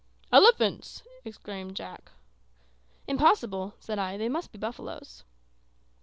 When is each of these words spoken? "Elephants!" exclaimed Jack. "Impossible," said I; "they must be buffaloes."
"Elephants!" 0.31 1.03
exclaimed 1.23 1.75
Jack. 1.75 2.11
"Impossible," 3.07 3.75
said 3.79 3.99
I; 3.99 4.17
"they 4.17 4.29
must 4.29 4.51
be 4.51 4.57
buffaloes." 4.57 5.25